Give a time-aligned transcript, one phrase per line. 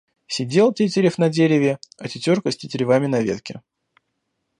[0.25, 3.61] Сидел тетерев на дереве, а тетерка с тетеревами на ветке.